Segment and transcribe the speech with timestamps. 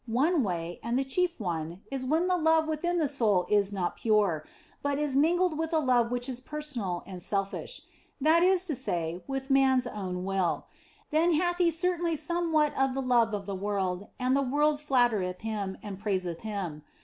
[0.07, 3.95] One way, and the chief one, is when the love within the soul is not
[3.97, 4.47] pure,
[4.81, 7.83] but is mingled with a love which is personal and selfish
[8.19, 10.65] that is to say, with man s own will.
[11.11, 15.41] Then hath he certainly somewhat of the love of the world, and the world flattereth
[15.41, 16.81] him and praiseth him.